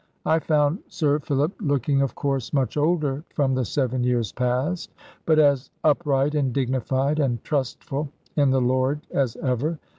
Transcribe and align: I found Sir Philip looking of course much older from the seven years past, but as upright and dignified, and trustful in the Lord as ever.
I 0.25 0.39
found 0.39 0.79
Sir 0.87 1.19
Philip 1.19 1.53
looking 1.59 2.01
of 2.01 2.15
course 2.15 2.53
much 2.53 2.75
older 2.75 3.23
from 3.29 3.53
the 3.53 3.63
seven 3.63 4.03
years 4.03 4.31
past, 4.31 4.91
but 5.27 5.37
as 5.37 5.69
upright 5.83 6.33
and 6.33 6.51
dignified, 6.51 7.19
and 7.19 7.43
trustful 7.43 8.09
in 8.35 8.49
the 8.49 8.61
Lord 8.61 9.01
as 9.11 9.35
ever. 9.35 9.77